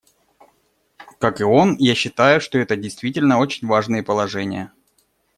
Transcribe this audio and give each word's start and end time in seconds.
Как 1.19 1.41
и 1.41 1.43
он, 1.43 1.75
я 1.77 1.93
считаю, 1.93 2.41
что 2.41 2.57
это 2.57 2.75
действительно 2.75 3.37
очень 3.37 3.67
важные 3.67 4.01
положения. 4.01 4.73